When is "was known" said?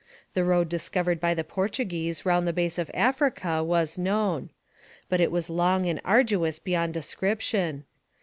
3.63-4.49